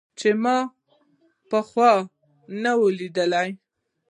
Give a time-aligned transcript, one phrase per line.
[0.19, 0.57] چې ما
[1.49, 1.91] پخوا
[2.63, 3.49] نه و ليدلى.